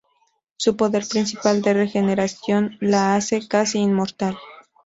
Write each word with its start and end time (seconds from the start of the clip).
Su 0.57 0.77
poder 0.77 1.05
principal 1.07 1.61
de 1.61 1.75
regeneración 1.75 2.75
la 2.81 3.13
hace 3.15 3.47
casi 3.47 3.77
inmortal. 3.77 4.35